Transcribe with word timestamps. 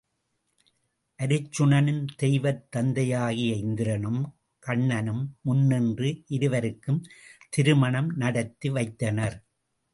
அருச்சுனனின் 1.19 2.05
தெய்வத் 2.15 2.63
தந்தையாகிய 2.71 3.53
இந்திரனும், 3.55 4.21
கண்ணனும் 4.63 5.23
முன் 5.41 5.63
நின்று 5.65 6.23
இருவருக்கும் 6.27 7.01
திருமணம் 7.49 8.11
நடத்தி 8.15 8.69
வைத்தனர். 8.69 9.37